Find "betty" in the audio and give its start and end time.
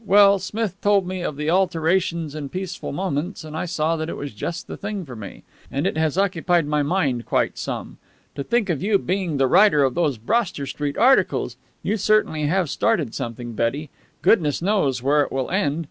13.53-13.91